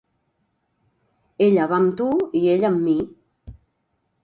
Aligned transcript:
Ella 1.49 1.67
va 1.73 1.77
amb 1.83 1.95
tu 2.01 2.09
i 2.41 2.43
ell 2.57 2.67
amb 2.73 2.85
mi. 2.89 2.99